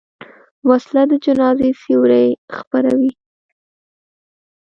[0.69, 2.25] وسله د جنازې سیوري
[2.57, 3.11] خپروي